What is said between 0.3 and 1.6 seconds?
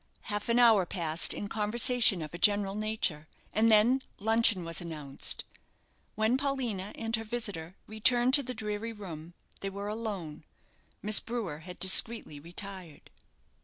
an hour passed in